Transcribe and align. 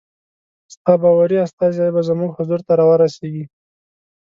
ستا 0.73 0.93
باوري 1.01 1.37
استازی 1.45 1.85
زموږ 2.09 2.29
حضور 2.37 2.59
ته 2.67 2.73
را 2.79 2.85
ورسیږي. 2.89 3.45